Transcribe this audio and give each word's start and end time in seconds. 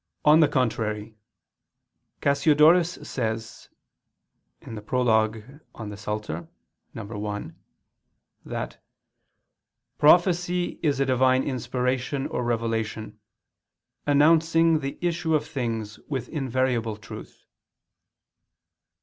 On 0.25 0.39
the 0.39 0.47
contrary, 0.47 1.15
Cassiodorus 2.21 3.07
says 3.07 3.69
[*Prol. 4.59 4.79
in 5.79 5.95
Psalt. 5.95 6.29
i] 6.31 7.51
that 8.43 8.83
"prophecy 9.99 10.79
is 10.81 10.99
a 10.99 11.05
Divine 11.05 11.43
inspiration 11.43 12.25
or 12.25 12.43
revelation, 12.43 13.19
announcing 14.07 14.79
the 14.79 14.97
issue 15.05 15.35
of 15.35 15.47
things 15.47 15.99
with 16.09 16.29
invariable 16.29 16.97
truth." 16.97 17.45